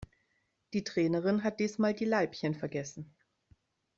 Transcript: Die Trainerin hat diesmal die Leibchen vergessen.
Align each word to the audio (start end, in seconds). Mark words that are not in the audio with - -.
Die 0.73 0.83
Trainerin 0.83 1.43
hat 1.43 1.59
diesmal 1.59 1.93
die 1.93 2.05
Leibchen 2.05 2.55
vergessen. 2.55 3.13